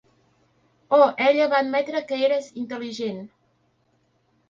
[0.97, 3.25] Oh, ella va admetre que eres intel·ligent!